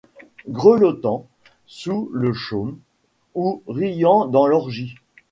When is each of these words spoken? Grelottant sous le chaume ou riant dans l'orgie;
Grelottant 0.49 1.27
sous 1.67 2.09
le 2.11 2.33
chaume 2.33 2.79
ou 3.35 3.61
riant 3.67 4.25
dans 4.25 4.47
l'orgie; 4.47 4.95